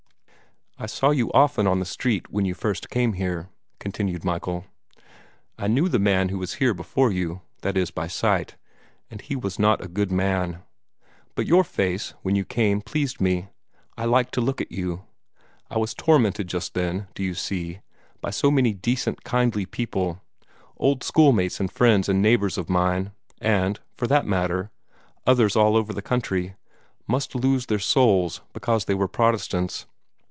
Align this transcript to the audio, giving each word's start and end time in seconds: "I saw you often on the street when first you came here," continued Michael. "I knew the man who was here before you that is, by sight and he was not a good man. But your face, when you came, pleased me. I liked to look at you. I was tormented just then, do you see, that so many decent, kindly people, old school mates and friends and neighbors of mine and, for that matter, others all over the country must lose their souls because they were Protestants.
"I 0.77 0.87
saw 0.87 1.11
you 1.11 1.31
often 1.31 1.67
on 1.67 1.77
the 1.77 1.85
street 1.85 2.31
when 2.31 2.51
first 2.55 2.85
you 2.85 2.89
came 2.89 3.13
here," 3.13 3.49
continued 3.77 4.25
Michael. 4.25 4.65
"I 5.55 5.67
knew 5.67 5.87
the 5.87 5.99
man 5.99 6.29
who 6.29 6.39
was 6.39 6.55
here 6.55 6.73
before 6.73 7.11
you 7.11 7.41
that 7.61 7.77
is, 7.77 7.91
by 7.91 8.07
sight 8.07 8.55
and 9.11 9.21
he 9.21 9.35
was 9.35 9.59
not 9.59 9.83
a 9.83 9.87
good 9.87 10.11
man. 10.11 10.63
But 11.35 11.45
your 11.45 11.63
face, 11.63 12.15
when 12.23 12.35
you 12.35 12.45
came, 12.45 12.81
pleased 12.81 13.21
me. 13.21 13.49
I 13.95 14.05
liked 14.05 14.33
to 14.33 14.41
look 14.41 14.59
at 14.59 14.71
you. 14.71 15.03
I 15.69 15.77
was 15.77 15.93
tormented 15.93 16.47
just 16.47 16.73
then, 16.73 17.07
do 17.13 17.21
you 17.21 17.35
see, 17.35 17.81
that 18.23 18.33
so 18.33 18.49
many 18.49 18.73
decent, 18.73 19.23
kindly 19.23 19.67
people, 19.67 20.19
old 20.77 21.03
school 21.03 21.31
mates 21.31 21.59
and 21.59 21.71
friends 21.71 22.09
and 22.09 22.23
neighbors 22.23 22.57
of 22.57 22.71
mine 22.71 23.11
and, 23.39 23.79
for 23.97 24.07
that 24.07 24.25
matter, 24.25 24.71
others 25.27 25.55
all 25.55 25.75
over 25.77 25.93
the 25.93 26.01
country 26.01 26.55
must 27.05 27.35
lose 27.35 27.67
their 27.67 27.77
souls 27.77 28.41
because 28.51 28.85
they 28.85 28.95
were 28.95 29.07
Protestants. 29.07 29.85